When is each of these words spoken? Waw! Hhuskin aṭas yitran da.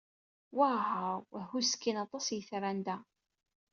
Waw! 0.57 1.19
Hhuskin 1.51 1.97
aṭas 2.03 2.25
yitran 2.35 2.79
da. 2.85 2.97